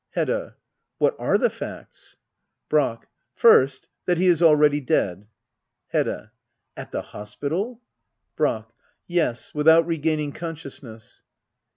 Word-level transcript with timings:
Hedda. 0.15 0.55
What 0.97 1.15
are 1.19 1.37
the 1.37 1.51
facts? 1.51 2.17
Brack. 2.69 3.07
First, 3.35 3.87
that 4.07 4.17
he 4.17 4.25
is 4.25 4.41
already 4.41 4.81
dead. 4.81 5.27
Hedda. 5.89 6.31
At 6.75 6.91
the 6.91 7.03
hospital? 7.03 7.79
Brack. 8.35 8.67
Yes— 9.05 9.53
without 9.53 9.85
regaining 9.85 10.31
consciousness. 10.31 11.21